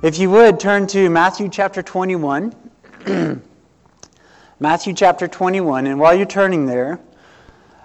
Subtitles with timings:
[0.03, 2.53] if you would turn to Matthew chapter 21.
[4.59, 5.87] Matthew chapter 21.
[5.87, 6.99] And while you're turning there,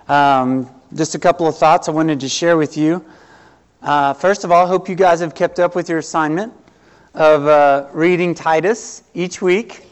[0.09, 3.05] um, just a couple of thoughts I wanted to share with you.
[3.83, 6.53] Uh, first of all, I hope you guys have kept up with your assignment
[7.15, 9.87] of uh, reading Titus each week.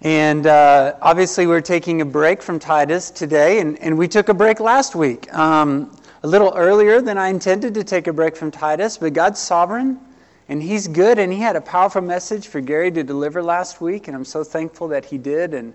[0.00, 4.34] And uh, obviously, we're taking a break from Titus today, and, and we took a
[4.34, 5.32] break last week.
[5.32, 9.38] Um, a little earlier than I intended to take a break from Titus, but God's
[9.38, 10.00] sovereign
[10.48, 14.06] and he's good, and he had a powerful message for Gary to deliver last week,
[14.06, 15.54] and I'm so thankful that he did.
[15.54, 15.74] And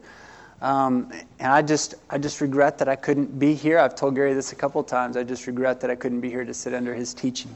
[0.62, 3.80] um, and I just I just regret that I couldn't be here.
[3.80, 5.18] I've told Gary this a couple times.
[5.18, 7.54] I just regret that I couldn't be here to sit under his teaching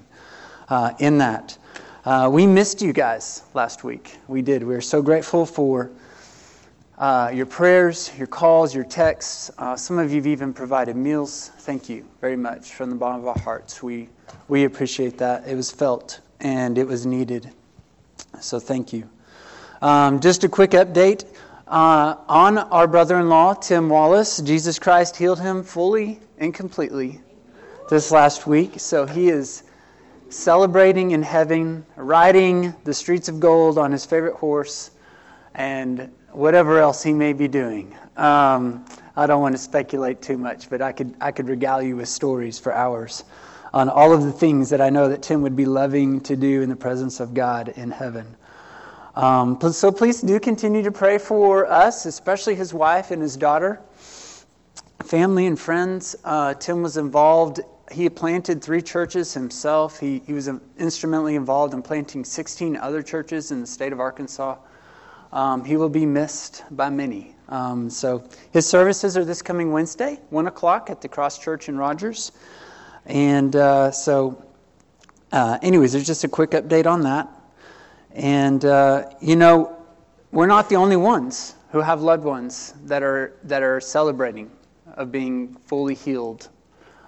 [0.70, 1.58] uh, in that.
[2.04, 4.18] Uh, we missed you guys last week.
[4.28, 4.64] We did.
[4.64, 5.92] We are so grateful for
[6.98, 9.52] uh, your prayers, your calls, your texts.
[9.58, 11.52] Uh, some of you have even provided meals.
[11.60, 13.82] Thank you very much from the bottom of our hearts.
[13.82, 14.10] We
[14.48, 15.48] we appreciate that.
[15.48, 17.50] It was felt and it was needed.
[18.40, 19.10] So thank you.
[19.82, 21.26] Um, just a quick update
[21.68, 24.38] uh, on our brother in law, Tim Wallace.
[24.42, 27.20] Jesus Christ healed him fully and completely
[27.90, 28.80] this last week.
[28.80, 29.64] So he is
[30.30, 34.92] celebrating in heaven, riding the streets of gold on his favorite horse,
[35.56, 37.98] and whatever else he may be doing.
[38.18, 38.86] Um,
[39.16, 42.08] I don't want to speculate too much, but I could, I could regale you with
[42.08, 43.24] stories for hours
[43.76, 46.62] on all of the things that I know that Tim would be loving to do
[46.62, 48.26] in the presence of God in heaven.
[49.16, 53.82] Um, so please do continue to pray for us, especially his wife and his daughter,
[55.04, 56.16] family and friends.
[56.24, 57.60] Uh, Tim was involved.
[57.92, 60.00] He planted three churches himself.
[60.00, 60.50] He, he was
[60.80, 64.56] instrumentally involved in planting 16 other churches in the state of Arkansas.
[65.34, 67.36] Um, he will be missed by many.
[67.50, 71.78] Um, so his services are this coming Wednesday, 1 o'clock at the Cross Church in
[71.78, 72.32] Rogers.
[73.06, 74.44] And uh, so,
[75.32, 77.30] uh, anyways, there's just a quick update on that.
[78.14, 79.78] And, uh, you know,
[80.32, 84.50] we're not the only ones who have loved ones that are, that are celebrating
[84.96, 86.50] of being fully healed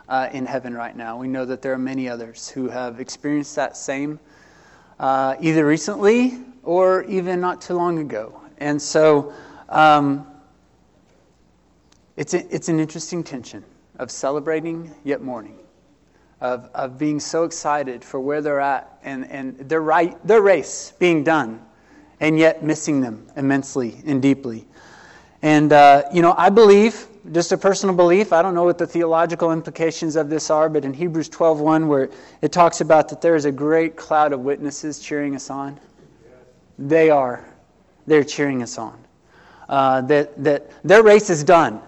[0.09, 1.17] uh, in heaven right now.
[1.17, 4.19] We know that there are many others who have experienced that same
[4.99, 8.39] uh, either recently or even not too long ago.
[8.57, 9.33] And so
[9.69, 10.27] um,
[12.17, 13.63] it's, a, it's an interesting tension
[13.99, 15.57] of celebrating yet mourning
[16.41, 20.93] of, of being so excited for where they're at and, and their, right, their race
[20.99, 21.61] being done,
[22.19, 24.65] and yet missing them immensely and deeply.
[25.41, 28.87] And, uh, you know, I believe, just a personal belief, I don't know what the
[28.87, 32.09] theological implications of this are, but in Hebrews 12.1, where
[32.41, 35.79] it talks about that there is a great cloud of witnesses cheering us on,
[36.79, 37.45] they are.
[38.05, 38.97] They're cheering us on.
[39.67, 41.81] Uh, that, that their race is done.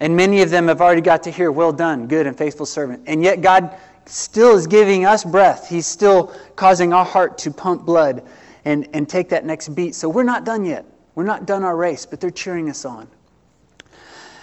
[0.00, 3.04] And many of them have already got to hear, Well done, good and faithful servant.
[3.06, 5.68] And yet, God still is giving us breath.
[5.68, 8.22] He's still causing our heart to pump blood
[8.64, 9.94] and, and take that next beat.
[9.94, 10.84] So, we're not done yet.
[11.14, 13.08] We're not done our race, but they're cheering us on.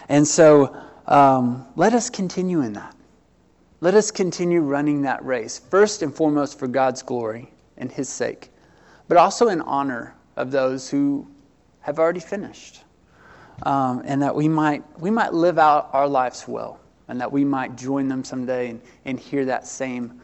[0.10, 0.76] And so,
[1.08, 2.96] um, let us continue in that.
[3.80, 8.50] Let us continue running that race, first and foremost for God's glory and His sake,
[9.08, 11.28] but also in honor of those who
[11.82, 12.83] have already finished
[13.62, 17.46] um, and that we might, we might live out our lives well, and that we
[17.46, 20.20] might join them someday and, and hear that same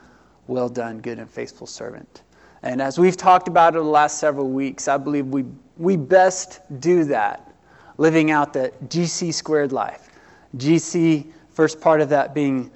[0.47, 2.23] well done, good and faithful servant.
[2.63, 5.45] And as we've talked about over the last several weeks, I believe we,
[5.77, 7.53] we best do that
[7.97, 10.09] living out the GC squared life.
[10.57, 12.71] GC, first part of that being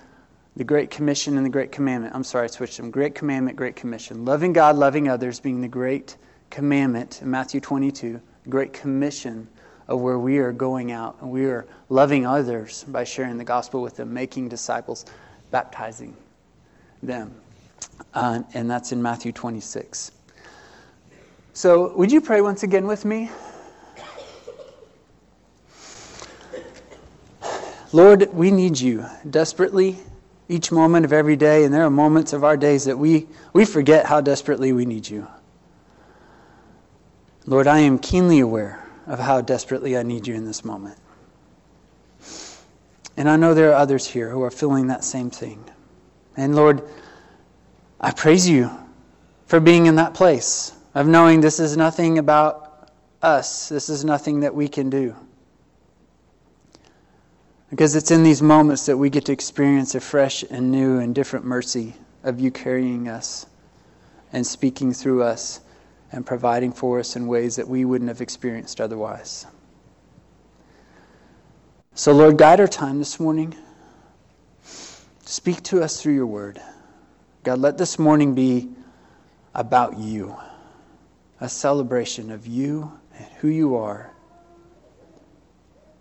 [0.56, 2.14] the Great Commission and the Great Commandment.
[2.14, 2.92] I'm sorry, I switched them.
[2.92, 4.26] Great Commandment, Great Commission.
[4.26, 6.18] Loving God, loving others being the Great
[6.50, 8.22] Commandment in Matthew 22.
[8.50, 9.48] Great Commission
[9.94, 13.82] of where we are going out and we are loving others by sharing the gospel
[13.82, 15.06] with them, making disciples,
[15.52, 16.16] baptizing
[17.04, 17.34] them.
[18.14, 20.12] Uh, and that's in Matthew 26.
[21.54, 23.30] So, would you pray once again with me?
[27.92, 29.98] Lord, we need you desperately
[30.50, 33.64] each moment of every day, and there are moments of our days that we, we
[33.64, 35.28] forget how desperately we need you.
[37.46, 40.98] Lord, I am keenly aware of how desperately I need you in this moment.
[43.16, 45.64] And I know there are others here who are feeling that same thing.
[46.36, 46.82] And Lord,
[48.00, 48.72] I praise you
[49.46, 52.90] for being in that place of knowing this is nothing about
[53.22, 55.16] us, this is nothing that we can do.
[57.70, 61.16] Because it's in these moments that we get to experience a fresh and new and
[61.16, 63.46] different mercy of you carrying us
[64.32, 65.60] and speaking through us
[66.14, 69.48] and providing for us in ways that we wouldn't have experienced otherwise.
[71.96, 73.56] So, Lord, guide our time this morning.
[75.26, 76.62] Speak to us through your word.
[77.44, 78.70] God, let this morning be
[79.56, 80.38] about you,
[81.42, 84.12] a celebration of you and who you are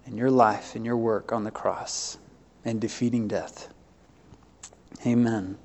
[0.04, 2.18] and your life and your work on the cross
[2.66, 3.72] and defeating death.
[5.06, 5.56] Amen.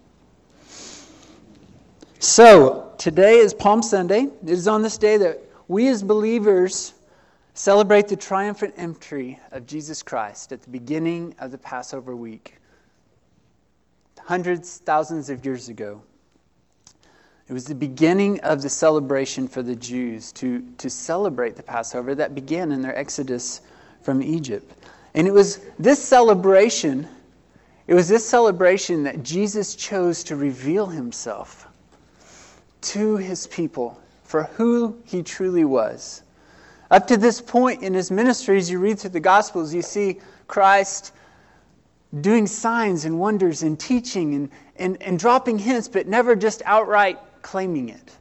[2.20, 4.28] So, today is Palm Sunday.
[4.44, 6.94] It is on this day that we as believers
[7.54, 12.56] celebrate the triumphant entry of Jesus Christ at the beginning of the Passover week.
[14.20, 16.02] Hundreds, thousands of years ago.
[17.48, 22.14] It was the beginning of the celebration for the Jews to, to celebrate the Passover
[22.16, 23.62] that began in their exodus
[24.02, 24.74] from Egypt.
[25.14, 27.08] And it was this celebration,
[27.88, 31.67] it was this celebration that Jesus chose to reveal himself
[32.82, 36.24] to his people for who he truly was.
[36.90, 40.20] Up to this point in his ministry, as you read through the Gospels, you see
[40.48, 41.14] Christ
[42.22, 47.20] doing signs and wonders and teaching and, and, and dropping hints, but never just outright
[47.42, 48.18] claiming it.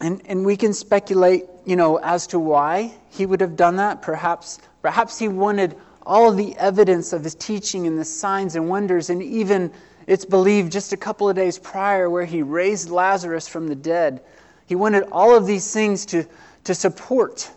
[0.00, 4.02] And, and we can speculate, you know, as to why he would have done that.
[4.02, 9.10] Perhaps, perhaps he wanted all the evidence of his teaching and the signs and wonders,
[9.10, 9.72] and even
[10.06, 14.22] it's believed just a couple of days prior, where he raised Lazarus from the dead.
[14.66, 16.24] He wanted all of these things to,
[16.64, 17.50] to support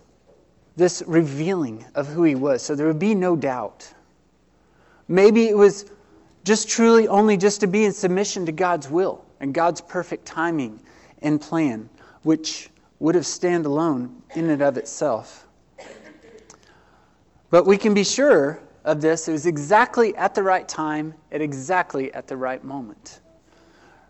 [0.75, 3.91] this revealing of who he was, so there would be no doubt.
[5.07, 5.91] Maybe it was
[6.43, 10.79] just truly only just to be in submission to God's will and God's perfect timing
[11.21, 11.89] and plan,
[12.23, 12.69] which
[12.99, 15.47] would have stand alone in and of itself.
[17.49, 21.41] But we can be sure of this, it was exactly at the right time, at
[21.41, 23.21] exactly at the right moment.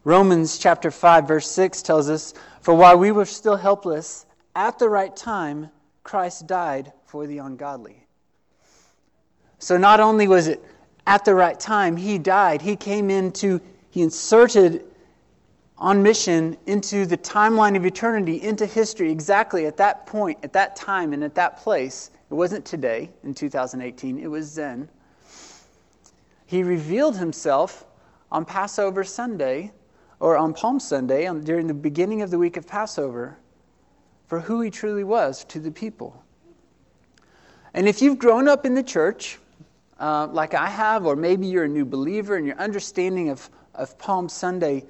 [0.03, 4.25] Romans chapter 5 verse 6 tells us, "For while we were still helpless,
[4.55, 5.69] at the right time
[6.03, 8.07] Christ died for the ungodly."
[9.59, 10.63] So not only was it
[11.05, 12.61] at the right time, he died.
[12.61, 14.85] He came into he inserted
[15.77, 20.75] on mission into the timeline of eternity, into history, exactly at that point, at that
[20.75, 22.11] time, and at that place.
[22.29, 24.87] It wasn't today in 2018, it was then.
[26.45, 27.85] He revealed himself
[28.31, 29.71] on Passover Sunday,
[30.19, 33.37] or on Palm Sunday, on, during the beginning of the week of Passover,
[34.27, 36.23] for who he truly was to the people.
[37.73, 39.39] And if you've grown up in the church,
[39.99, 43.97] uh, like I have, or maybe you're a new believer and your understanding of, of
[43.97, 44.85] Palm Sunday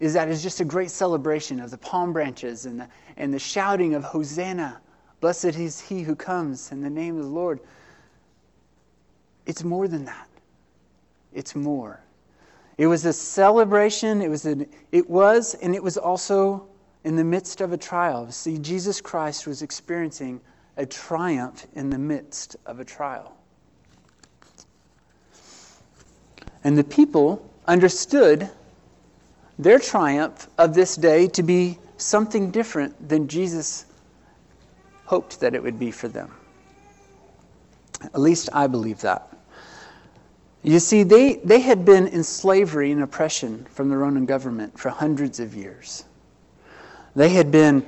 [0.00, 3.38] is that it's just a great celebration of the palm branches and the, and the
[3.38, 4.80] shouting of Hosanna,
[5.22, 7.60] Blessed is he who comes in the name of the Lord.
[9.46, 10.26] It's more than that.
[11.32, 12.00] It's more.
[12.76, 14.20] It was a celebration.
[14.20, 16.66] It was, an, it was, and it was also
[17.04, 18.32] in the midst of a trial.
[18.32, 20.40] See, Jesus Christ was experiencing
[20.76, 23.36] a triumph in the midst of a trial.
[26.64, 28.50] And the people understood
[29.56, 33.84] their triumph of this day to be something different than Jesus
[35.12, 36.30] hoped that it would be for them.
[38.02, 39.36] At least I believe that.
[40.62, 44.88] You see, they, they had been in slavery and oppression from the Roman government for
[44.88, 46.04] hundreds of years.
[47.14, 47.84] They had been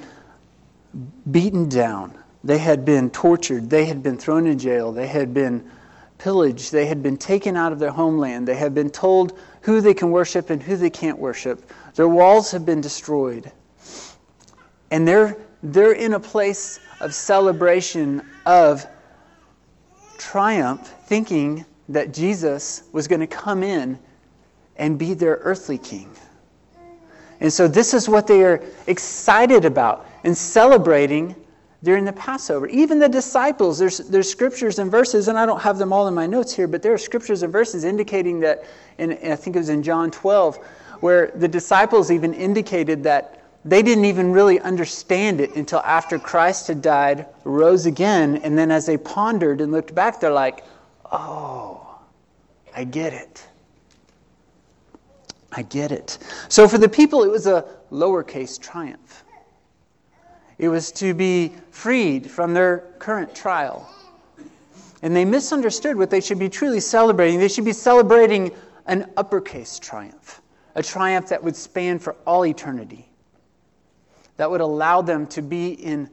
[1.30, 2.12] beaten down.
[2.44, 3.70] They had been tortured.
[3.70, 4.92] They had been thrown in jail.
[4.92, 5.70] They had been
[6.18, 6.72] pillaged.
[6.72, 8.46] They had been taken out of their homeland.
[8.46, 11.72] They had been told who they can worship and who they can't worship.
[11.94, 13.50] Their walls have been destroyed.
[14.90, 18.86] And they're, they're in a place of celebration, of
[20.18, 23.98] triumph, thinking that Jesus was going to come in
[24.76, 26.10] and be their earthly king.
[27.40, 31.34] And so, this is what they are excited about and celebrating
[31.82, 32.66] during the Passover.
[32.68, 36.14] Even the disciples, there's, there's scriptures and verses, and I don't have them all in
[36.14, 38.64] my notes here, but there are scriptures and verses indicating that,
[38.98, 40.56] in, I think it was in John 12,
[41.00, 46.68] where the disciples even indicated that they didn't even really understand it until after Christ
[46.68, 50.64] had died, rose again, and then as they pondered and looked back, they're like,
[51.10, 51.98] oh,
[52.76, 53.46] I get it.
[55.50, 56.18] I get it.
[56.48, 59.24] So for the people, it was a lowercase triumph.
[60.58, 63.88] It was to be freed from their current trial.
[65.02, 67.38] And they misunderstood what they should be truly celebrating.
[67.38, 68.52] They should be celebrating
[68.86, 70.42] an uppercase triumph,
[70.74, 73.08] a triumph that would span for all eternity.
[74.36, 76.10] That would allow them to be in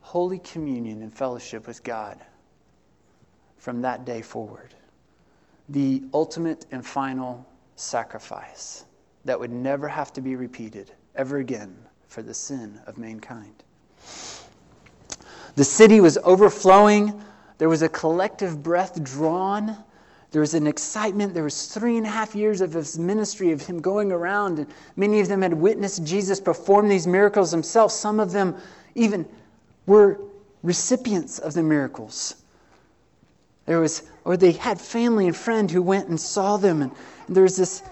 [0.00, 2.20] holy communion and fellowship with God
[3.56, 4.74] from that day forward.
[5.68, 7.46] The ultimate and final
[7.76, 8.84] sacrifice
[9.24, 11.74] that would never have to be repeated ever again
[12.06, 13.64] for the sin of mankind.
[15.56, 17.20] The city was overflowing.
[17.58, 19.76] There was a collective breath drawn.
[20.34, 21.32] There was an excitement.
[21.32, 24.58] There was three and a half years of his ministry, of him going around.
[24.58, 27.94] And many of them had witnessed Jesus perform these miracles themselves.
[27.94, 28.56] Some of them
[28.96, 29.26] even
[29.86, 30.18] were
[30.64, 32.34] recipients of the miracles.
[33.66, 36.82] There was, or they had family and friend who went and saw them.
[36.82, 36.90] And,
[37.28, 37.84] and there was this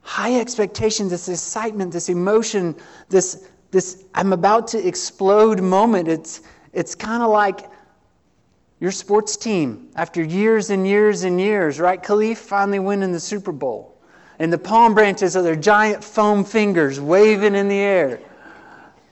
[0.00, 2.74] high expectation, this excitement, this emotion,
[3.10, 6.08] this, this I'm about to explode moment.
[6.08, 6.40] It's,
[6.72, 7.70] it's kind of like
[8.80, 12.02] your sports team after years and years and years, right?
[12.02, 13.96] Khalif finally winning the Super Bowl.
[14.38, 18.20] And the palm branches are their giant foam fingers waving in the air.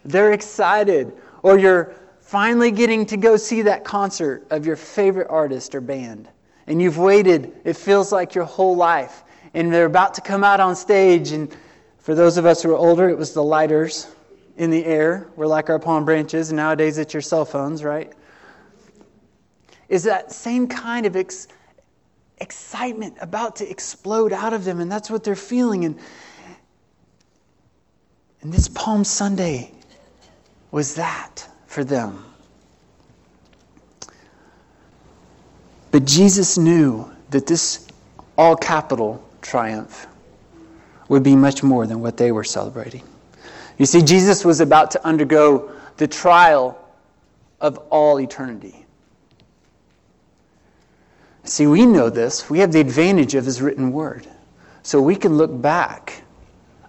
[0.05, 1.15] They're excited.
[1.43, 6.29] Or you're finally getting to go see that concert of your favorite artist or band.
[6.67, 9.25] And you've waited, it feels like your whole life.
[9.55, 11.33] And they're about to come out on stage.
[11.33, 11.55] And
[11.99, 14.15] for those of us who are older, it was the lighters
[14.59, 15.29] in the air.
[15.37, 16.51] We're like our palm branches.
[16.51, 18.13] And nowadays it's your cell phones, right?
[19.89, 21.49] Is that same kind of ex-
[22.39, 24.81] excitement about to explode out of them.
[24.81, 25.85] And that's what they're feeling.
[25.85, 25.99] And,
[28.43, 29.73] and this Palm Sunday
[30.71, 32.25] was that for them.
[35.91, 37.87] But Jesus knew that this
[38.37, 40.09] all capital triumph
[41.09, 43.03] would be much more than what they were celebrating.
[43.79, 46.81] You see, Jesus was about to undergo the trial
[47.61, 48.84] of all eternity.
[51.45, 52.49] See, we know this.
[52.49, 54.27] We have the advantage of his written word.
[54.83, 56.23] So we can look back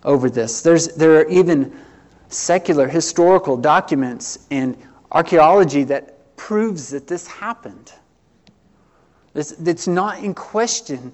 [0.03, 0.61] over this.
[0.61, 1.77] There's, there are even
[2.29, 4.77] secular historical documents and
[5.11, 7.91] archaeology that proves that this happened.
[9.33, 11.13] It's, it's not in question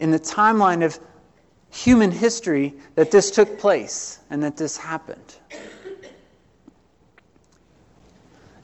[0.00, 0.98] in the timeline of
[1.70, 5.36] human history that this took place and that this happened.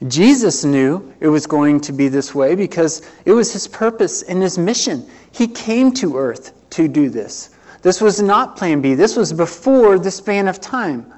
[0.08, 4.42] Jesus knew it was going to be this way because it was his purpose and
[4.42, 5.08] his mission.
[5.32, 7.50] He came to earth to do this.
[7.80, 8.94] This was not plan B.
[8.94, 11.12] This was before the span of time.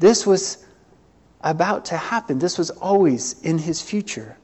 [0.00, 0.64] This was
[1.42, 2.38] about to happen.
[2.38, 4.36] This was always in his future.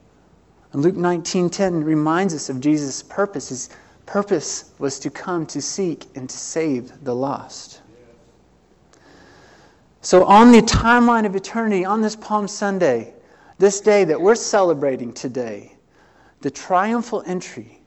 [0.73, 3.49] And Luke 19:10 reminds us of Jesus' purpose.
[3.49, 3.71] His
[4.05, 7.81] purpose was to come to seek and to save the lost.
[10.01, 13.13] So on the timeline of eternity, on this Palm Sunday,
[13.59, 15.77] this day that we're celebrating today,
[16.41, 17.81] the triumphal entry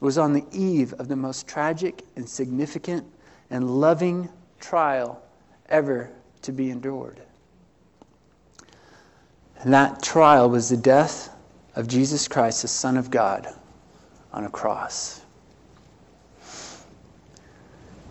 [0.00, 3.06] was on the eve of the most tragic and significant
[3.50, 5.22] and loving trial
[5.68, 6.10] ever
[6.42, 7.20] to be endured.
[9.60, 11.30] And that trial was the death
[11.76, 13.46] of Jesus Christ, the Son of God,
[14.32, 15.20] on a cross.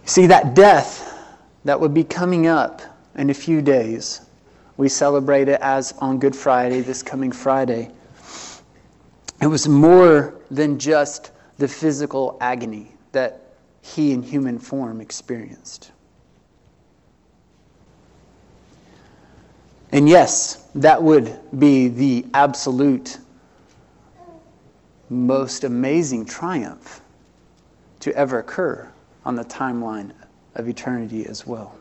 [0.06, 1.14] See, that death
[1.66, 2.82] that would be coming up
[3.16, 4.22] in a few days,
[4.78, 7.92] we celebrate it as on Good Friday, this coming Friday.
[9.42, 13.42] It was more than just the physical agony that
[13.82, 15.92] he in human form experienced.
[19.92, 23.18] And yes, that would be the absolute
[25.10, 27.02] most amazing triumph
[28.00, 28.90] to ever occur
[29.26, 30.12] on the timeline
[30.56, 31.78] of eternity as well.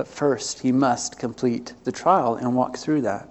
[0.00, 3.28] But first, he must complete the trial and walk through that.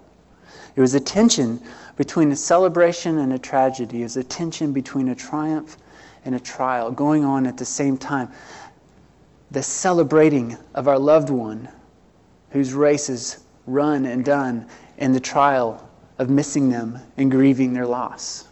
[0.76, 1.60] It was a tension
[1.96, 4.02] between a celebration and a tragedy.
[4.02, 5.78] It was a tension between a triumph
[6.24, 8.28] and a trial going on at the same time.
[9.50, 11.68] The celebrating of our loved one
[12.50, 14.64] whose race is run and done,
[14.96, 18.46] and the trial of missing them and grieving their loss.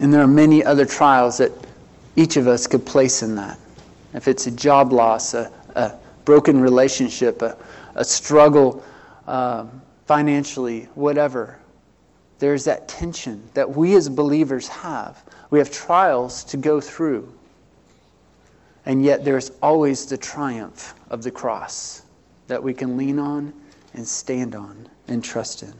[0.00, 1.52] And there are many other trials that
[2.16, 3.58] each of us could place in that.
[4.14, 7.56] If it's a job loss, a, a broken relationship, a,
[7.94, 8.84] a struggle
[9.26, 11.58] um, financially, whatever,
[12.38, 15.22] there's that tension that we as believers have.
[15.50, 17.32] We have trials to go through.
[18.84, 22.02] And yet there's always the triumph of the cross
[22.48, 23.52] that we can lean on
[23.94, 25.72] and stand on and trust in.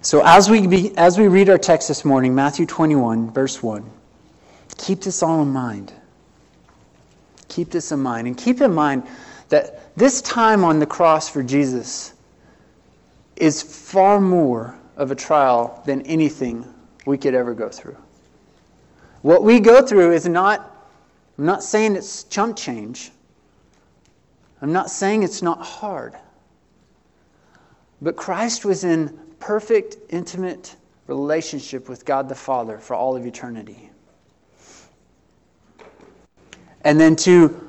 [0.00, 3.84] So as we, be, as we read our text this morning, Matthew 21, verse 1,
[4.78, 5.92] keep this all in mind.
[7.48, 8.26] Keep this in mind.
[8.26, 9.02] And keep in mind
[9.48, 12.14] that this time on the cross for Jesus
[13.36, 16.64] is far more of a trial than anything
[17.06, 17.96] we could ever go through.
[19.22, 20.74] What we go through is not
[21.38, 23.12] I'm not saying it's chump change.
[24.60, 26.16] I'm not saying it's not hard.
[28.02, 30.74] But Christ was in perfect, intimate
[31.06, 33.90] relationship with God the Father for all of eternity.
[36.88, 37.68] And then to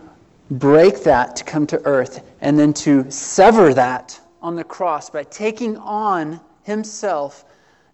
[0.50, 5.26] break that to come to earth, and then to sever that on the cross by
[5.26, 7.44] taking on himself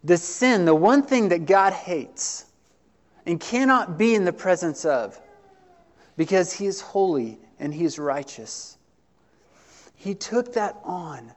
[0.03, 2.46] the sin, the one thing that God hates
[3.25, 5.20] and cannot be in the presence of
[6.15, 8.77] because he is holy and he is righteous.
[9.96, 11.32] He took that on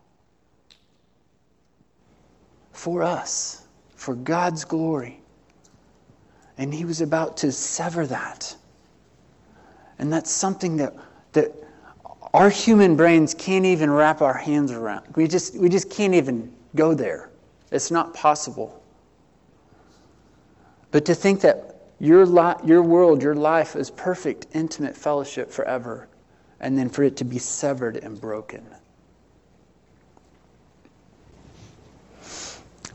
[2.73, 3.63] for us,
[3.97, 5.23] for God's glory.
[6.59, 8.55] And he was about to sever that.
[9.99, 10.95] And that's something that,
[11.33, 11.53] that
[12.35, 15.05] our human brains can't even wrap our hands around.
[15.17, 17.31] We just, we just can't even go there.
[17.71, 18.83] It's not possible.
[20.91, 26.09] But to think that your, li- your world, your life is perfect, intimate fellowship forever,
[26.61, 28.65] and then for it to be severed and broken.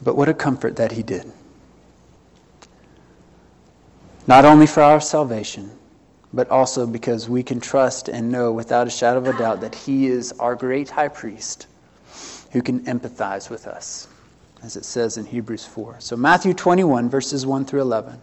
[0.01, 1.31] But what a comfort that he did.
[4.27, 5.72] Not only for our salvation,
[6.33, 9.75] but also because we can trust and know without a shadow of a doubt that
[9.75, 11.67] he is our great high priest
[12.51, 14.07] who can empathize with us,
[14.63, 15.97] as it says in Hebrews 4.
[15.99, 18.19] So, Matthew 21, verses 1 through 11.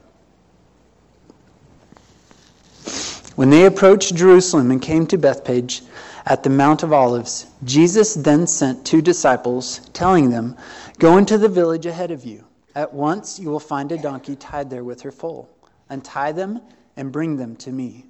[3.36, 5.82] When they approached Jerusalem and came to Bethphage
[6.26, 10.56] at the Mount of Olives, Jesus then sent two disciples, telling them,
[10.98, 12.44] Go into the village ahead of you.
[12.74, 15.48] At once you will find a donkey tied there with her foal.
[15.88, 16.60] Untie them
[16.96, 18.06] and bring them to me.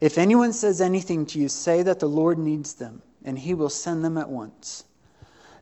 [0.00, 3.70] If anyone says anything to you, say that the Lord needs them, and he will
[3.70, 4.84] send them at once.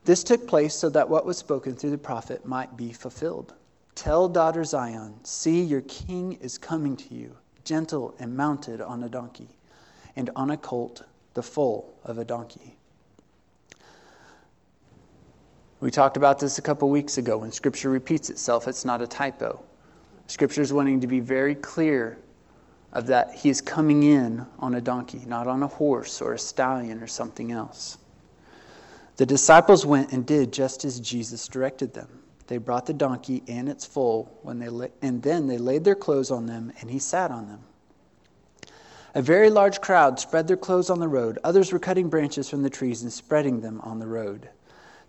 [0.05, 3.55] This took place so that what was spoken through the prophet might be fulfilled.
[3.95, 9.09] Tell daughter Zion, see, your king is coming to you, gentle and mounted on a
[9.09, 9.49] donkey,
[10.17, 12.77] and on a colt, the foal of a donkey.
[15.81, 17.39] We talked about this a couple weeks ago.
[17.39, 19.63] When Scripture repeats itself, it's not a typo.
[20.27, 22.19] Scripture is wanting to be very clear
[22.93, 26.39] of that he is coming in on a donkey, not on a horse or a
[26.39, 27.99] stallion or something else.
[29.17, 32.09] The disciples went and did just as Jesus directed them.
[32.47, 35.95] They brought the donkey and its foal, when they la- and then they laid their
[35.95, 37.61] clothes on them, and he sat on them.
[39.15, 41.39] A very large crowd spread their clothes on the road.
[41.45, 44.49] Others were cutting branches from the trees and spreading them on the road.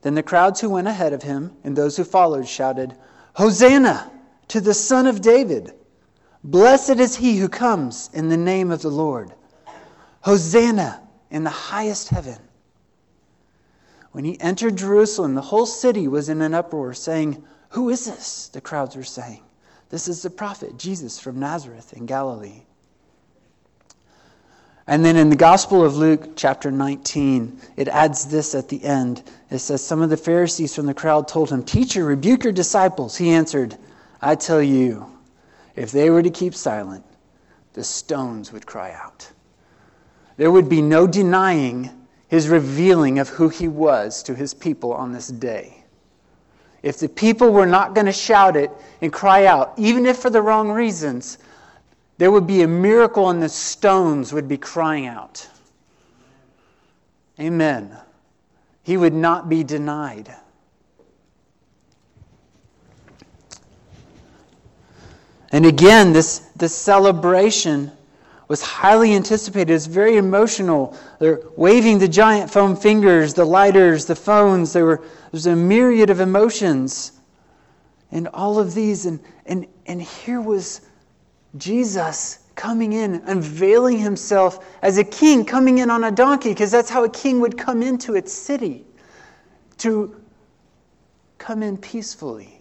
[0.02, 2.96] Then the crowds who went ahead of him and those who followed shouted,
[3.36, 4.12] Hosanna
[4.50, 5.74] to the Son of David!
[6.43, 9.32] Blessed is he who comes in the name of the Lord.
[10.21, 11.01] Hosanna
[11.32, 12.38] in the highest heaven.
[14.12, 18.49] When he entered Jerusalem, the whole city was in an uproar, saying, Who is this?
[18.49, 19.41] The crowds were saying,
[19.89, 22.63] This is the prophet Jesus from Nazareth in Galilee.
[24.86, 29.23] And then in the Gospel of Luke, chapter 19, it adds this at the end.
[29.49, 33.15] It says, Some of the Pharisees from the crowd told him, Teacher, rebuke your disciples.
[33.15, 33.77] He answered,
[34.21, 35.12] I tell you,
[35.75, 37.03] if they were to keep silent,
[37.73, 39.31] the stones would cry out.
[40.38, 41.89] There would be no denying
[42.27, 45.83] his revealing of who he was to his people on this day.
[46.81, 50.29] If the people were not going to shout it and cry out, even if for
[50.29, 51.38] the wrong reasons,
[52.17, 55.47] there would be a miracle and the stones would be crying out.
[57.39, 57.97] Amen.
[58.83, 60.36] He would not be denied.
[65.54, 67.92] And again, this, this celebration
[68.48, 69.72] was highly anticipated.
[69.72, 70.98] It's very emotional.
[71.20, 74.74] They're waving the giant foam fingers, the lighters, the phones.
[74.74, 77.12] There were, there's a myriad of emotions.
[78.12, 79.06] And all of these.
[79.06, 80.82] And, and, and here was
[81.58, 86.89] Jesus coming in, unveiling himself as a king, coming in on a donkey, because that's
[86.89, 88.86] how a king would come into its city
[89.78, 90.20] to
[91.38, 92.60] come in peacefully.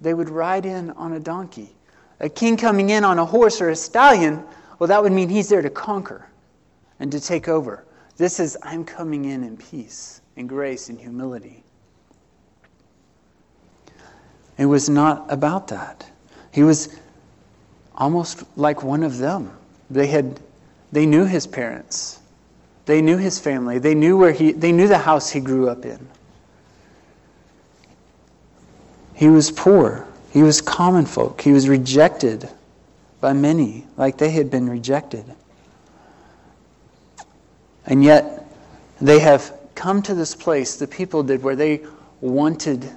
[0.00, 1.75] They would ride in on a donkey.
[2.20, 4.42] A king coming in on a horse or a stallion,
[4.78, 6.26] well, that would mean he's there to conquer
[6.98, 7.84] and to take over.
[8.16, 11.62] This is, I'm coming in in peace, in grace, in humility.
[14.58, 16.10] It was not about that.
[16.50, 16.96] He was
[17.94, 19.50] almost like one of them.
[19.90, 20.40] They had
[20.92, 22.20] they knew his parents.
[22.86, 23.78] They knew his family.
[23.78, 26.08] They knew where he they knew the house he grew up in.
[29.14, 30.06] He was poor.
[30.32, 31.40] He was common folk.
[31.40, 32.48] He was rejected
[33.20, 35.24] by many, like they had been rejected.
[37.86, 38.46] And yet
[39.00, 41.84] they have come to this place, the people did, where they
[42.20, 42.90] wanted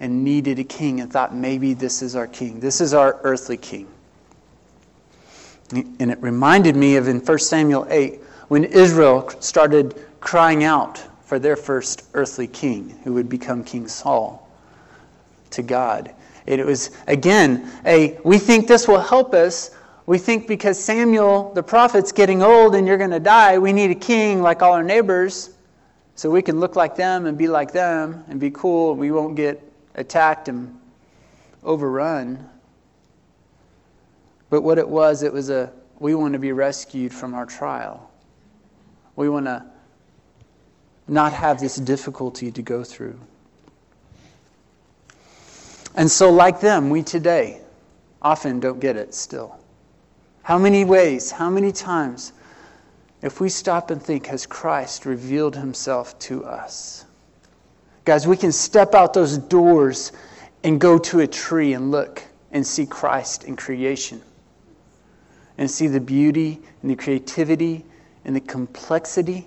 [0.00, 2.58] and needed a king and thought maybe this is our king.
[2.60, 3.86] This is our earthly king.
[5.72, 11.38] And it reminded me of in 1 Samuel 8 when Israel started crying out for
[11.38, 14.48] their first earthly king, who would become King Saul,
[15.52, 16.14] to God.
[16.46, 19.70] It was, again, a we think this will help us.
[20.06, 23.90] We think because Samuel, the prophet's getting old and you're going to die, we need
[23.90, 25.50] a king like all our neighbors
[26.16, 28.94] so we can look like them and be like them and be cool.
[28.94, 29.62] We won't get
[29.94, 30.78] attacked and
[31.62, 32.48] overrun.
[34.50, 38.10] But what it was, it was a we want to be rescued from our trial.
[39.14, 39.64] We want to
[41.06, 43.18] not have this difficulty to go through.
[45.94, 47.60] And so, like them, we today
[48.22, 49.58] often don't get it still.
[50.42, 52.32] How many ways, how many times,
[53.20, 57.04] if we stop and think, has Christ revealed himself to us?
[58.04, 60.12] Guys, we can step out those doors
[60.64, 64.20] and go to a tree and look and see Christ in creation
[65.58, 67.84] and see the beauty and the creativity
[68.24, 69.46] and the complexity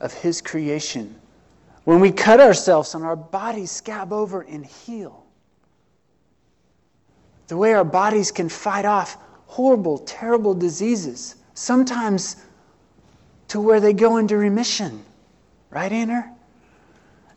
[0.00, 1.14] of His creation.
[1.90, 5.26] When we cut ourselves and our bodies scab over and heal,
[7.48, 12.36] the way our bodies can fight off horrible, terrible diseases, sometimes
[13.48, 15.04] to where they go into remission.
[15.68, 16.30] Right, Anner?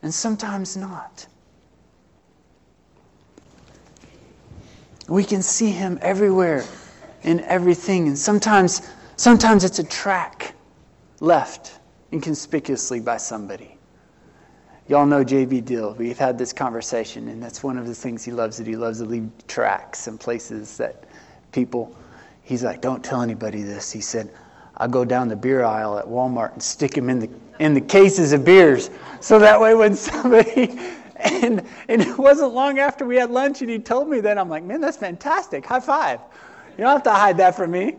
[0.02, 1.26] And sometimes not.
[5.08, 6.64] We can see him everywhere
[7.24, 8.06] in everything.
[8.06, 8.82] And sometimes,
[9.16, 10.54] sometimes it's a track
[11.18, 11.80] left
[12.12, 13.74] inconspicuously by somebody.
[14.86, 15.62] Y'all know J.B.
[15.62, 15.94] Dill.
[15.94, 18.98] We've had this conversation, and that's one of the things he loves that he loves
[18.98, 21.04] to leave tracks and places that
[21.52, 21.96] people,
[22.42, 23.90] he's like, don't tell anybody this.
[23.90, 24.30] He said,
[24.76, 27.80] I'll go down the beer aisle at Walmart and stick them in the, in the
[27.80, 28.90] cases of beers.
[29.20, 30.78] So that way when somebody,
[31.16, 34.50] and, and it wasn't long after we had lunch and he told me that, I'm
[34.50, 35.64] like, man, that's fantastic.
[35.64, 36.20] High five.
[36.76, 37.96] You don't have to hide that from me.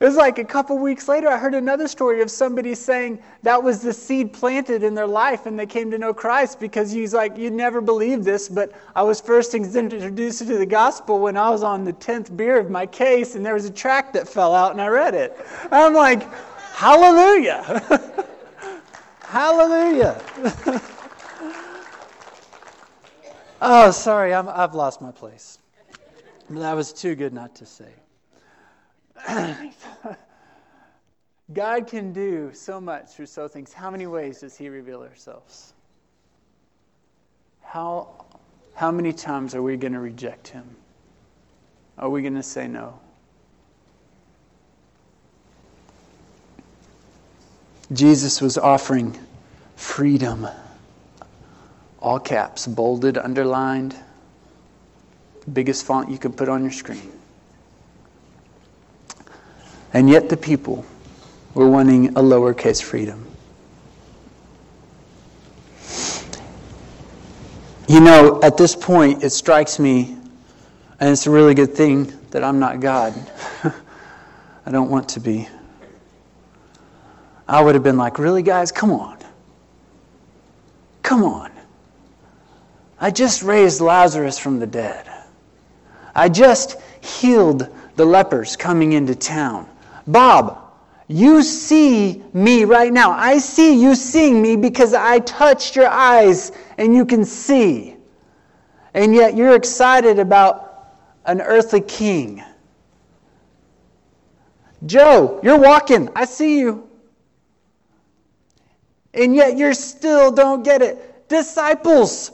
[0.00, 3.62] It was like a couple weeks later, I heard another story of somebody saying that
[3.62, 7.12] was the seed planted in their life and they came to know Christ because he's
[7.12, 11.50] like, You'd never believe this, but I was first introduced to the gospel when I
[11.50, 14.54] was on the 10th beer of my case and there was a tract that fell
[14.54, 15.36] out and I read it.
[15.70, 16.26] I'm like,
[16.72, 18.24] Hallelujah!
[19.24, 20.18] Hallelujah!
[23.60, 25.58] oh, sorry, i have lost my place.
[26.48, 27.92] That was too good not to say.
[31.52, 33.72] God can do so much through so things.
[33.72, 35.74] How many ways does He reveal ourselves?
[37.60, 38.24] How,
[38.74, 40.64] how many times are we going to reject Him?
[41.98, 42.98] Are we going to say no?
[47.92, 49.18] Jesus was offering
[49.76, 50.46] freedom.
[52.00, 53.96] All caps, bolded, underlined
[55.52, 57.19] biggest font you could put on your screen.
[59.92, 60.84] And yet the people
[61.54, 63.26] were wanting a lowercase freedom.
[67.88, 70.16] You know, at this point, it strikes me,
[71.00, 73.12] and it's a really good thing that I'm not God.
[74.64, 75.48] I don't want to be.
[77.48, 78.70] I would have been like, really, guys?
[78.70, 79.18] Come on.
[81.02, 81.50] Come on.
[83.00, 85.10] I just raised Lazarus from the dead.
[86.14, 89.68] I just healed the lepers coming into town.
[90.10, 90.72] Bob,
[91.08, 93.10] you see me right now.
[93.10, 97.96] I see you seeing me because I touched your eyes and you can see.
[98.94, 100.88] And yet you're excited about
[101.26, 102.42] an earthly king.
[104.86, 106.08] Joe, you're walking.
[106.16, 106.88] I see you.
[109.12, 111.28] And yet you still don't get it.
[111.28, 112.32] Disciples,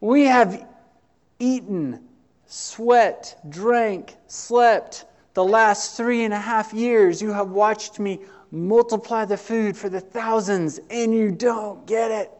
[0.00, 0.66] we have
[1.38, 2.00] eaten
[2.46, 5.04] sweat, drank, slept.
[5.40, 9.88] The last three and a half years, you have watched me multiply the food for
[9.88, 12.30] the thousands, and you don't get it.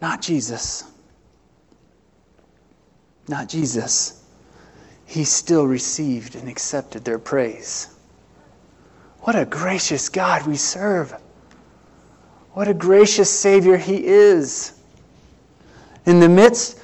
[0.00, 0.84] Not Jesus.
[3.26, 4.22] Not Jesus.
[5.04, 7.88] He still received and accepted their praise.
[9.22, 11.12] What a gracious God we serve.
[12.52, 14.74] What a gracious Savior He is.
[16.06, 16.78] In the midst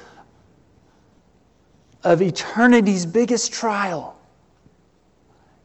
[2.03, 4.17] of eternity's biggest trial,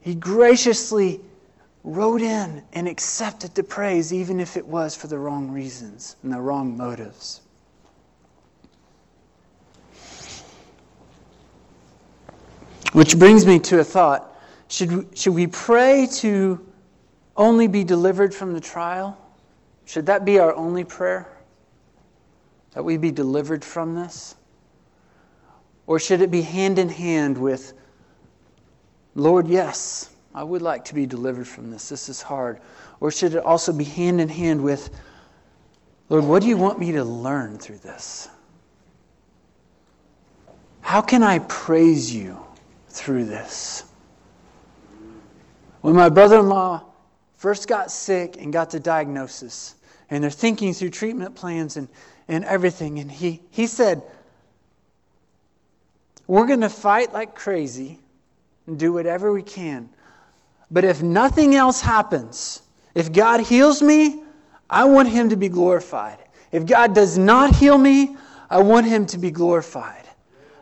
[0.01, 1.21] he graciously
[1.83, 6.31] rode in and accepted the praise, even if it was for the wrong reasons and
[6.31, 7.41] the wrong motives.
[12.93, 14.39] Which brings me to a thought.
[14.67, 16.65] Should, should we pray to
[17.35, 19.17] only be delivered from the trial?
[19.85, 21.27] Should that be our only prayer?
[22.71, 24.35] That we be delivered from this?
[25.87, 27.73] Or should it be hand in hand with,
[29.13, 31.89] Lord, yes, I would like to be delivered from this.
[31.89, 32.59] This is hard.
[32.99, 34.89] Or should it also be hand in hand with,
[36.09, 38.29] Lord, what do you want me to learn through this?
[40.81, 42.37] How can I praise you
[42.89, 43.85] through this?
[45.81, 46.83] When my brother in law
[47.35, 49.75] first got sick and got the diagnosis,
[50.09, 51.87] and they're thinking through treatment plans and,
[52.27, 54.01] and everything, and he, he said,
[56.27, 57.99] We're going to fight like crazy
[58.67, 59.89] and do whatever we can.
[60.71, 62.61] But if nothing else happens,
[62.95, 64.23] if God heals me,
[64.69, 66.17] I want him to be glorified.
[66.51, 68.15] If God does not heal me,
[68.49, 70.03] I want him to be glorified.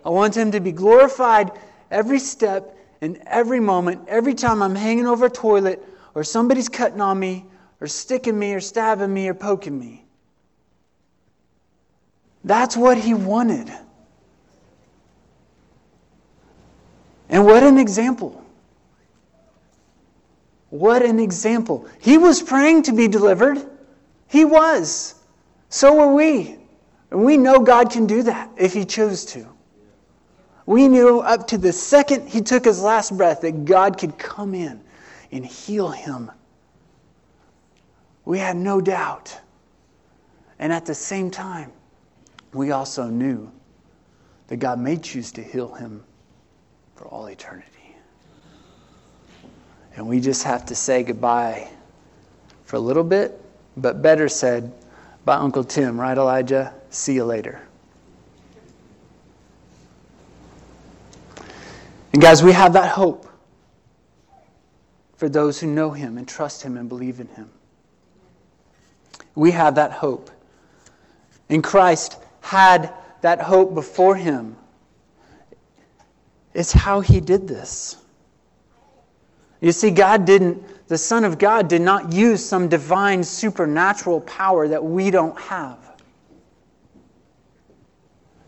[0.06, 1.52] I want him to be glorified
[1.89, 5.84] every step and every moment, every time I'm hanging over a toilet
[6.15, 7.45] or somebody's cutting on me
[7.80, 10.06] or sticking me or stabbing me or poking me.
[12.43, 13.71] That's what he wanted.
[17.34, 18.46] And what an example.
[20.69, 21.88] What an example.
[22.00, 23.58] He was praying to be delivered.
[24.28, 25.15] He was.
[25.69, 26.60] So were we.
[27.10, 29.48] And we know God can do that if He chose to.
[30.67, 34.54] We knew up to the second he took his last breath that God could come
[34.54, 34.80] in
[35.32, 36.32] and heal him.
[38.26, 39.38] We had no doubt.
[40.60, 41.74] And at the same time,
[42.54, 43.52] we also knew
[44.48, 46.06] that God may choose to heal him
[47.04, 47.96] for all eternity.
[49.98, 51.70] And we just have to say goodbye
[52.63, 53.42] for a little bit,
[53.76, 54.72] but better said
[55.26, 56.74] by Uncle Tim, right, Elijah?
[56.92, 57.62] See you later.
[62.13, 63.28] And guys, we have that hope
[65.18, 67.50] for those who know Him and trust Him and believe in Him.
[69.36, 70.32] We have that hope.
[71.50, 74.56] And Christ had that hope before Him.
[76.54, 77.98] It's how He did this.
[79.62, 84.68] You see, God didn't, the Son of God did not use some divine supernatural power
[84.68, 85.80] that we don't have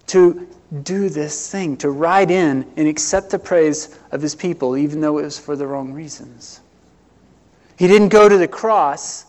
[0.07, 0.47] to
[0.83, 5.17] do this thing, to ride in and accept the praise of his people, even though
[5.19, 6.59] it was for the wrong reasons.
[7.77, 9.25] He didn't go to the cross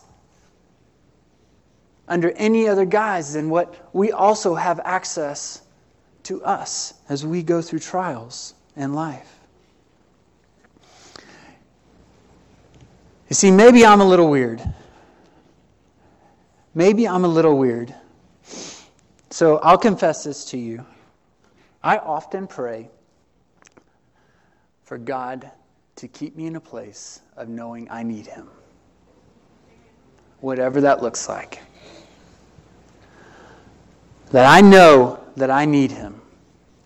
[2.07, 5.61] under any other guise than what we also have access
[6.23, 9.39] to us as we go through trials in life.
[13.29, 14.61] You see, maybe I'm a little weird.
[16.73, 17.93] Maybe I'm a little weird.
[19.29, 20.85] So I'll confess this to you.
[21.83, 22.89] I often pray
[24.83, 25.51] for God
[25.97, 28.47] to keep me in a place of knowing I need Him,
[30.39, 31.59] whatever that looks like.
[34.31, 36.21] That I know that I need Him.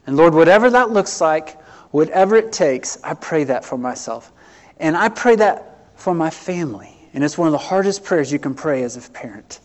[0.08, 1.61] And Lord, whatever that looks like,
[1.92, 4.32] whatever it takes, I pray that for myself.
[4.78, 6.98] And I pray that for my family.
[7.14, 9.60] And it's one of the hardest prayers you can pray as a parent.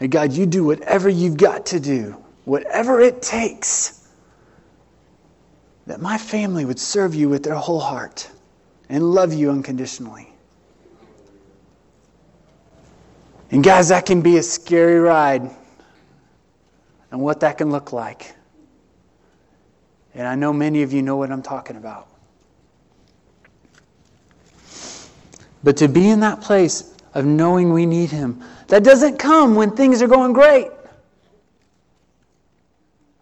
[0.00, 4.08] And God, you do whatever you've got to do, whatever it takes
[5.86, 8.30] that my family would serve you with their whole heart
[8.90, 10.28] and love you unconditionally.
[13.50, 15.50] And guys, that can be a scary ride
[17.10, 18.34] and what that can look like.
[20.18, 22.08] And I know many of you know what I'm talking about.
[25.62, 29.70] But to be in that place of knowing we need Him, that doesn't come when
[29.70, 30.70] things are going great.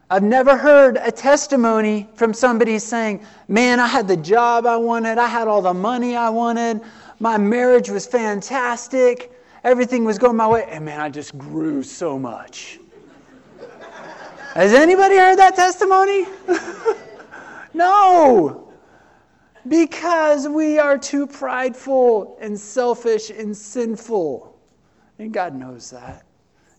[0.08, 5.18] I've never heard a testimony from somebody saying, Man, I had the job I wanted,
[5.18, 6.80] I had all the money I wanted,
[7.20, 9.32] my marriage was fantastic,
[9.64, 12.78] everything was going my way, and man, I just grew so much.
[14.56, 16.26] Has anybody heard that testimony?
[17.74, 18.72] no.
[19.68, 24.58] Because we are too prideful and selfish and sinful.
[25.18, 26.24] And God knows that.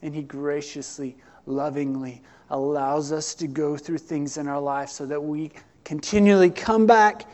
[0.01, 5.23] And He graciously, lovingly allows us to go through things in our life so that
[5.23, 5.51] we
[5.83, 7.29] continually come back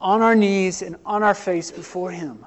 [0.00, 2.44] on our knees and on our face before Him.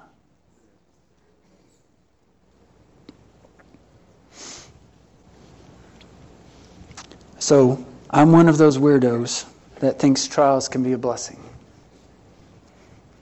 [7.39, 9.45] So, I'm one of those weirdos
[9.79, 11.41] that thinks trials can be a blessing.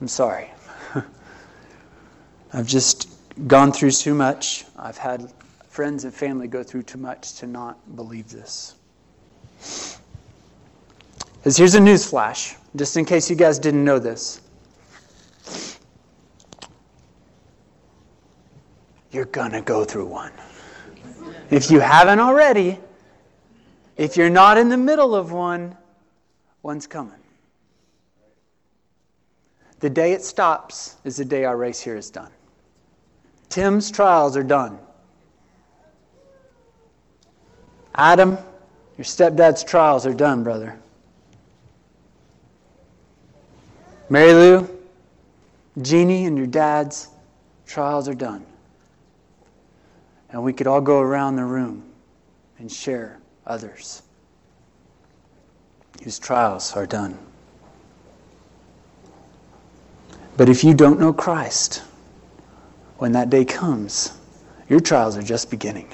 [0.00, 0.50] I'm sorry.
[2.52, 3.08] I've just
[3.46, 4.64] gone through too much.
[4.76, 5.32] I've had
[5.68, 8.74] friends and family go through too much to not believe this.
[11.34, 14.40] Because here's a news flash, just in case you guys didn't know this.
[19.12, 20.32] You're going to go through one.
[21.50, 22.78] If you haven't already,
[23.98, 25.76] If you're not in the middle of one,
[26.62, 27.18] one's coming.
[29.80, 32.30] The day it stops is the day our race here is done.
[33.48, 34.78] Tim's trials are done.
[37.96, 38.38] Adam,
[38.96, 40.78] your stepdad's trials are done, brother.
[44.08, 44.68] Mary Lou,
[45.82, 47.08] Jeannie, and your dad's
[47.66, 48.46] trials are done.
[50.30, 51.82] And we could all go around the room
[52.58, 54.02] and share others
[56.04, 57.18] whose trials are done.
[60.36, 61.82] But if you don't know Christ,
[62.98, 64.12] when that day comes,
[64.68, 65.88] your trials are just beginning.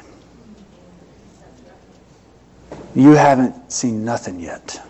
[2.95, 4.81] You haven't seen nothing yet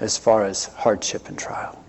[0.00, 1.82] as far as hardship and trial.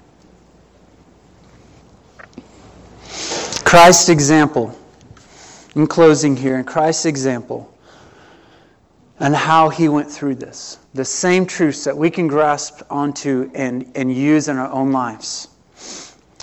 [3.64, 4.76] Christ's example,
[5.76, 7.72] in closing here, in Christ's example,
[9.20, 10.80] and how he went through this.
[10.94, 15.50] The same truths that we can grasp onto and, and use in our own lives.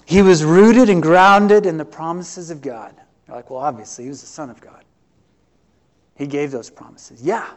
[0.05, 2.95] He was rooted and grounded in the promises of God.
[3.27, 4.85] You're like, well, obviously, he was the Son of God.
[6.15, 7.23] He gave those promises.
[7.23, 7.49] Yeah.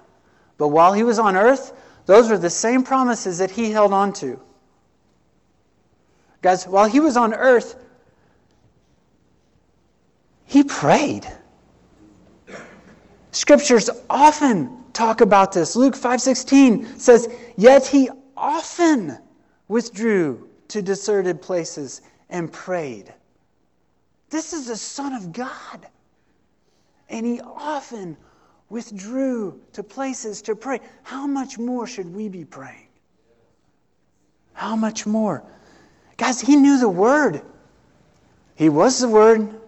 [0.57, 1.73] But while he was on earth,
[2.05, 4.39] those were the same promises that he held on to.
[6.41, 7.75] Guys, while he was on earth,
[10.45, 11.27] he prayed.
[13.31, 15.75] Scriptures often talk about this.
[15.75, 19.17] Luke 5:16 says, "Yet he often
[19.67, 23.13] withdrew to deserted places and prayed."
[24.29, 25.87] This is the son of God.
[27.09, 28.17] And he often
[28.69, 30.79] withdrew to places to pray.
[31.03, 32.87] How much more should we be praying?
[34.53, 35.43] How much more?
[36.17, 37.41] Guys, he knew the word.
[38.55, 39.59] He was the word.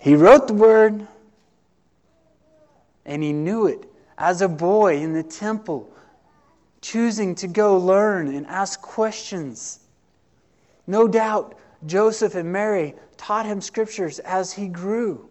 [0.00, 1.06] He wrote the word
[3.10, 5.92] and he knew it as a boy in the temple,
[6.80, 9.80] choosing to go learn and ask questions.
[10.86, 15.28] No doubt Joseph and Mary taught him scriptures as he grew.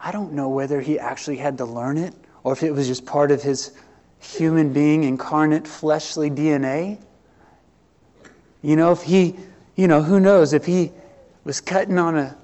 [0.00, 3.04] I don't know whether he actually had to learn it or if it was just
[3.04, 3.72] part of his
[4.20, 6.98] human being, incarnate, fleshly DNA.
[8.62, 9.36] You know, if he,
[9.76, 10.90] you know, who knows if he
[11.44, 12.38] was cutting on a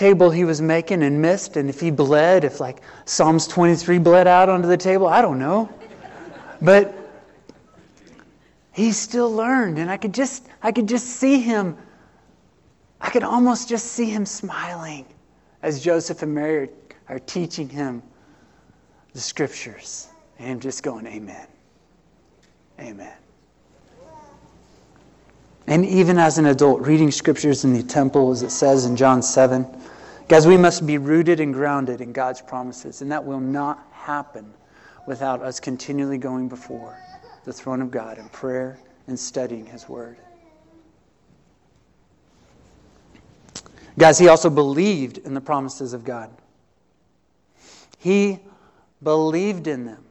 [0.00, 4.26] table he was making and missed, and if he bled, if like Psalms 23 bled
[4.26, 5.68] out onto the table, I don't know.
[6.62, 6.94] But
[8.72, 11.76] he still learned, and I could just I could just see him.
[12.98, 15.04] I could almost just see him smiling
[15.62, 16.70] as Joseph and Mary
[17.08, 18.02] are, are teaching him
[19.12, 20.08] the scriptures,
[20.38, 21.46] and him just going, Amen.
[22.78, 23.12] Amen.
[25.66, 29.20] And even as an adult, reading scriptures in the temple, as it says in John
[29.20, 29.66] 7,
[30.30, 34.54] Guys, we must be rooted and grounded in God's promises, and that will not happen
[35.04, 36.96] without us continually going before
[37.42, 40.18] the throne of God in prayer and studying His Word.
[43.98, 46.30] Guys, he also believed in the promises of God.
[47.98, 48.38] He
[49.02, 50.04] believed in them.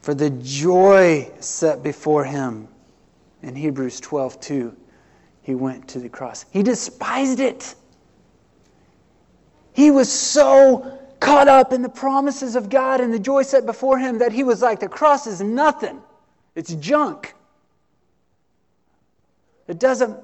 [0.00, 2.68] For the joy set before him
[3.42, 4.76] in Hebrews 12 2
[5.50, 6.46] he went to the cross.
[6.52, 7.74] He despised it.
[9.72, 13.98] He was so caught up in the promises of God and the joy set before
[13.98, 16.00] him that he was like, the cross is nothing.
[16.54, 17.34] It's junk.
[19.66, 20.16] It doesn't,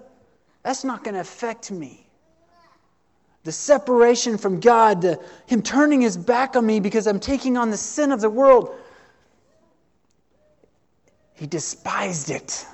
[0.62, 2.06] that's not going to affect me.
[3.44, 7.70] The separation from God, the, him turning his back on me because I'm taking on
[7.70, 8.74] the sin of the world,
[11.34, 12.66] he despised it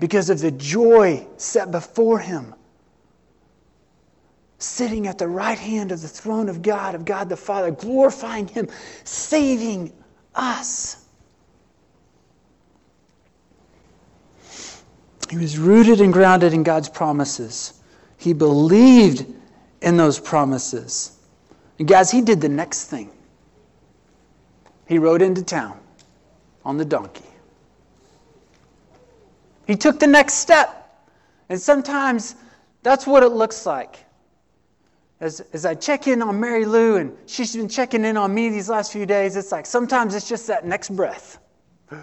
[0.00, 2.54] because of the joy set before him.
[4.58, 8.46] Sitting at the right hand of the throne of God, of God the Father, glorifying
[8.46, 8.68] Him,
[9.04, 9.90] saving
[10.34, 11.06] us.
[15.30, 17.80] He was rooted and grounded in God's promises.
[18.18, 19.24] He believed
[19.80, 21.18] in those promises.
[21.78, 23.10] And guys, he did the next thing.
[24.86, 25.78] He rode into town
[26.64, 27.29] on the donkey.
[29.70, 30.76] He took the next step.
[31.48, 32.34] And sometimes
[32.82, 34.04] that's what it looks like.
[35.20, 38.48] As, as I check in on Mary Lou and she's been checking in on me
[38.48, 41.38] these last few days, it's like sometimes it's just that next breath.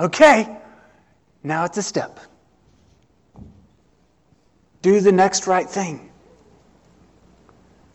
[0.00, 0.58] okay,
[1.42, 2.20] now it's a step.
[4.82, 6.10] Do the next right thing.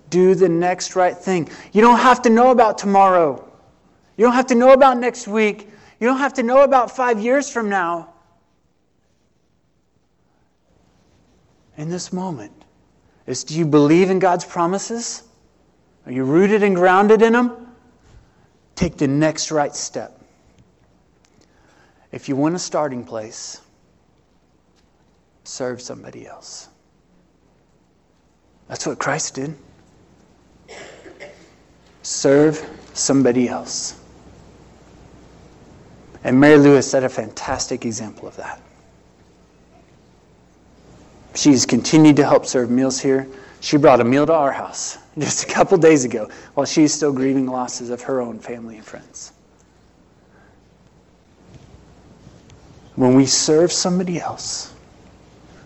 [0.09, 1.47] Do the next right thing.
[1.73, 3.47] You don't have to know about tomorrow.
[4.17, 5.69] You don't have to know about next week.
[6.03, 8.09] You don't have to know about five years from now.
[11.77, 12.51] In this moment,
[13.25, 15.23] is do you believe in God's promises?
[16.05, 17.73] Are you rooted and grounded in them?
[18.75, 20.21] Take the next right step.
[22.11, 23.61] If you want a starting place,
[25.45, 26.67] serve somebody else.
[28.67, 29.55] That's what Christ did.
[32.01, 32.61] Serve
[32.93, 34.02] somebody else.
[36.23, 38.61] And Mary Lewis set a fantastic example of that.
[41.35, 43.27] She's continued to help serve meals here.
[43.59, 47.11] She brought a meal to our house just a couple days ago while she's still
[47.11, 49.33] grieving losses of her own family and friends.
[52.95, 54.73] When we serve somebody else,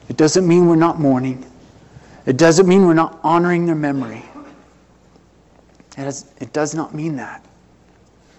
[0.07, 1.45] it doesn't mean we're not mourning.
[2.25, 4.23] It doesn't mean we're not honoring their memory.
[5.97, 7.43] It, has, it does not mean that.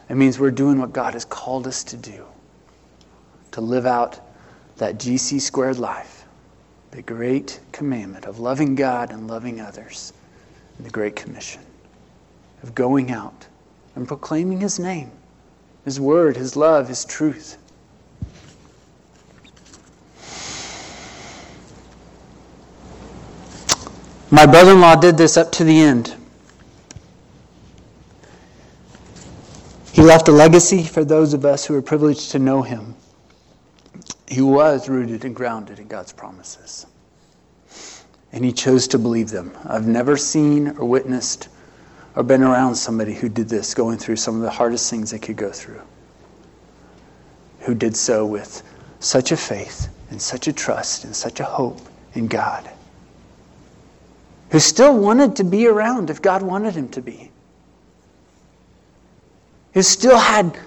[0.08, 2.24] It means we're doing what God has called us to do
[3.52, 4.20] to live out
[4.76, 6.24] that GC squared life,
[6.92, 10.12] the great commandment of loving God and loving others,
[10.76, 11.62] and the great commission
[12.62, 13.46] of going out
[13.96, 15.10] and proclaiming His name,
[15.84, 17.58] His word, His love, His truth.
[24.30, 26.17] My brother in law did this up to the end.
[29.98, 32.94] He left a legacy for those of us who are privileged to know him.
[34.28, 36.86] He was rooted and grounded in God's promises.
[38.30, 39.50] And he chose to believe them.
[39.64, 41.48] I've never seen or witnessed
[42.14, 45.18] or been around somebody who did this, going through some of the hardest things they
[45.18, 45.82] could go through,
[47.62, 48.62] who did so with
[49.00, 51.80] such a faith and such a trust and such a hope
[52.14, 52.70] in God,
[54.50, 57.32] who still wanted to be around if God wanted him to be
[59.74, 60.58] who still had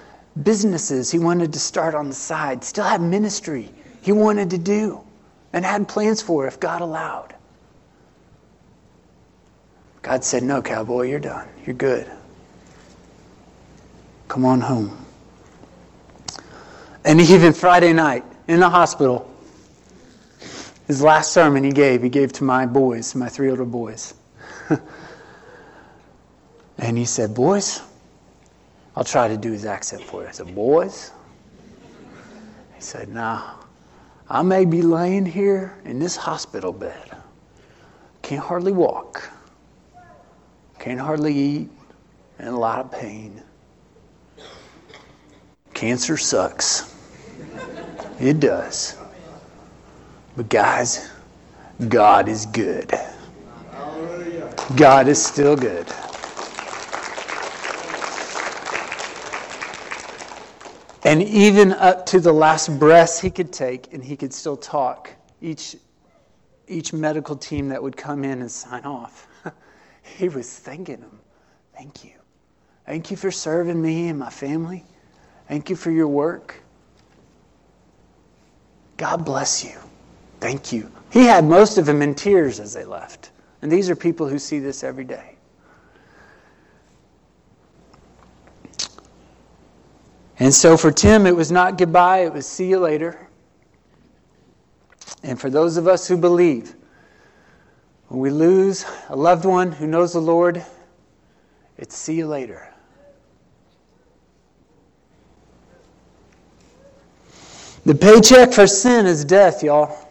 [0.42, 3.70] businesses he wanted to start on the side, still had ministry
[4.02, 5.00] he wanted to do,
[5.52, 7.34] and had plans for if God allowed.
[10.02, 11.48] God said, No, cowboy, you're done.
[11.64, 12.10] You're good.
[14.26, 14.98] Come on home.
[17.04, 19.28] And even Friday night in the hospital,
[20.86, 24.14] his last sermon he gave, he gave to my boys, my three older boys.
[26.78, 27.80] and he said, Boys,
[28.94, 30.28] I'll try to do his accent for you.
[30.28, 31.12] I said, Boys?
[32.74, 33.54] He said, Nah,
[34.28, 37.16] I may be laying here in this hospital bed.
[38.22, 39.30] Can't hardly walk.
[40.78, 41.70] Can't hardly eat.
[42.38, 43.42] In a lot of pain.
[45.74, 46.94] Cancer sucks.
[48.20, 48.96] It does.
[50.36, 51.10] But guys,
[51.88, 52.92] God is good.
[54.76, 55.86] God is still good.
[61.12, 65.10] And even up to the last breaths he could take, and he could still talk.
[65.42, 65.76] Each,
[66.66, 69.28] each medical team that would come in and sign off,
[70.16, 71.20] he was thanking them.
[71.76, 72.12] Thank you.
[72.86, 74.86] Thank you for serving me and my family.
[75.48, 76.62] Thank you for your work.
[78.96, 79.78] God bless you.
[80.40, 80.90] Thank you.
[81.10, 83.32] He had most of them in tears as they left.
[83.60, 85.36] And these are people who see this every day.
[90.42, 93.28] And so for Tim, it was not goodbye, it was see you later.
[95.22, 96.74] And for those of us who believe,
[98.08, 100.64] when we lose a loved one who knows the Lord,
[101.78, 102.68] it's see you later.
[107.86, 110.08] The paycheck for sin is death, y'all.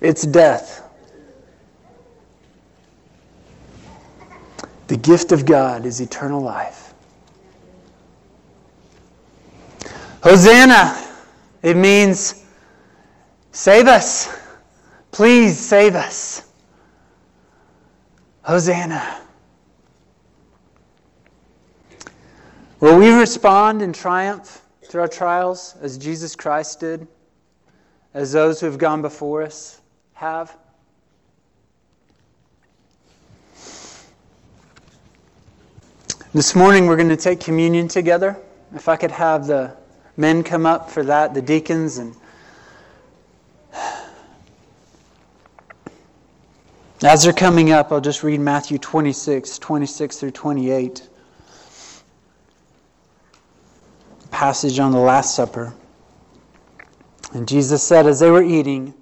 [0.00, 0.82] It's death.
[4.88, 6.85] The gift of God is eternal life.
[10.28, 11.00] Hosanna,
[11.62, 12.42] it means
[13.52, 14.36] save us.
[15.12, 16.50] Please save us.
[18.42, 19.20] Hosanna.
[22.80, 27.06] Will we respond in triumph to our trials as Jesus Christ did,
[28.12, 29.80] as those who have gone before us
[30.14, 30.56] have?
[36.34, 38.36] This morning we're going to take communion together.
[38.74, 39.85] If I could have the
[40.16, 42.14] men come up for that, the deacons, and
[47.02, 51.08] as they're coming up, I'll just read Matthew 26, 26 through 28.
[54.30, 55.74] Passage on the Last Supper.
[57.32, 58.94] And Jesus said, as they were eating,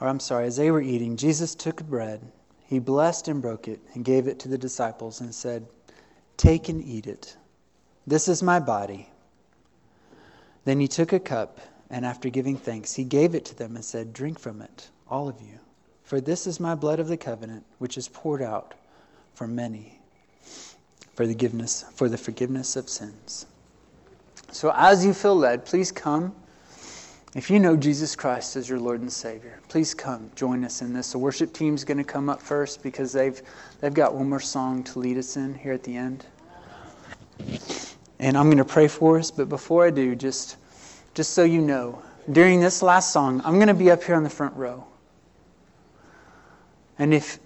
[0.00, 2.20] or I'm sorry, as they were eating, Jesus took bread,
[2.64, 5.66] he blessed and broke it, and gave it to the disciples, and said,
[6.36, 7.36] Take and eat it.
[8.06, 9.09] This is my body
[10.70, 11.58] then he took a cup,
[11.90, 15.28] And after giving thanks, he gave it to them and said, Drink from it, all
[15.28, 15.58] of you.
[16.04, 18.74] For this is my blood of the covenant, which is poured out
[19.34, 19.98] for many
[21.14, 23.46] for the forgiveness, for the forgiveness of sins.
[24.52, 26.34] So as you feel led, please come.
[27.34, 30.92] If you know Jesus Christ as your Lord and Savior, please come join us in
[30.92, 31.12] this.
[31.12, 33.42] The worship team's going to come up first because they've
[33.80, 36.26] they've got one more song to lead us in here at the end.
[38.18, 40.56] And I'm going to pray for us, but before I do, just
[41.14, 44.22] just so you know, during this last song, I'm going to be up here on
[44.22, 44.84] the front row.
[46.98, 47.38] And if,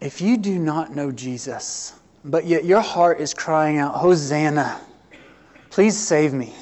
[0.00, 4.80] if you do not know Jesus, but yet your heart is crying out, Hosanna,
[5.70, 6.52] please save me.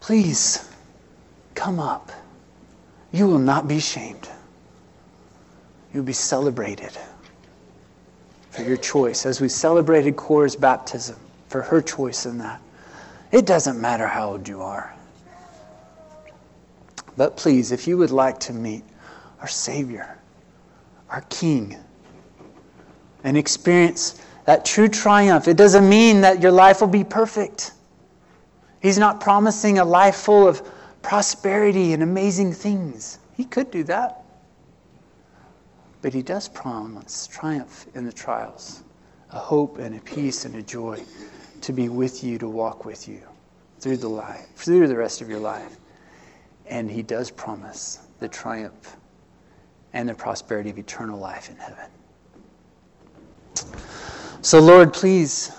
[0.00, 0.68] Please
[1.54, 2.10] come up.
[3.12, 4.28] You will not be shamed.
[5.92, 6.96] You'll be celebrated
[8.50, 11.16] for your choice, as we celebrated Cora's baptism,
[11.48, 12.60] for her choice in that.
[13.30, 14.94] It doesn't matter how old you are.
[17.16, 18.84] But please, if you would like to meet
[19.40, 20.18] our Savior,
[21.10, 21.76] our King,
[23.24, 27.72] and experience that true triumph, it doesn't mean that your life will be perfect.
[28.80, 30.62] He's not promising a life full of
[31.02, 33.18] prosperity and amazing things.
[33.36, 34.22] He could do that.
[36.00, 38.84] But He does promise triumph in the trials,
[39.32, 41.02] a hope and a peace and a joy
[41.62, 43.20] to be with you, to walk with you
[43.80, 45.76] through the life, through the rest of your life.
[46.66, 48.96] And he does promise the triumph
[49.92, 51.90] and the prosperity of eternal life in heaven.
[54.42, 55.50] So, Lord, please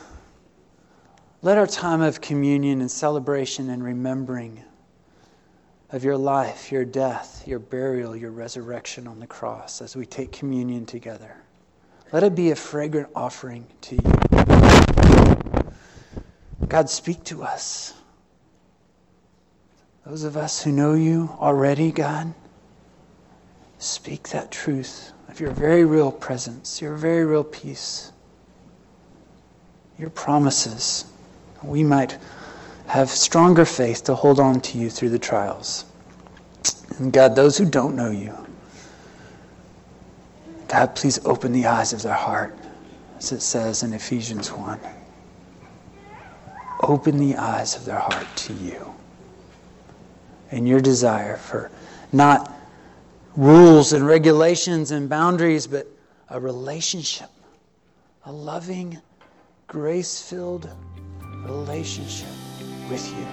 [1.42, 4.64] let our time of communion and celebration and remembering
[5.92, 10.32] of your life, your death, your burial, your resurrection on the cross as we take
[10.32, 11.36] communion together.
[12.12, 14.19] Let it be a fragrant offering to you.
[16.70, 17.96] God, speak to us.
[20.06, 22.34] Those of us who know you already, God,
[23.80, 28.12] speak that truth of your very real presence, your very real peace,
[29.98, 31.06] your promises.
[31.64, 32.18] We might
[32.86, 35.86] have stronger faith to hold on to you through the trials.
[37.00, 38.36] And God, those who don't know you,
[40.68, 42.56] God, please open the eyes of their heart,
[43.18, 44.80] as it says in Ephesians 1
[46.82, 48.94] open the eyes of their heart to you
[50.52, 51.70] and your desire for
[52.12, 52.52] not
[53.36, 55.88] rules and regulations and boundaries, but
[56.30, 57.30] a relationship,
[58.26, 59.00] a loving,
[59.68, 60.70] grace filled
[61.44, 62.28] relationship
[62.90, 63.26] with you.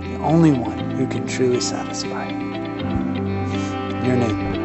[0.00, 2.28] The only one who can truly satisfy.
[2.28, 4.55] In your name.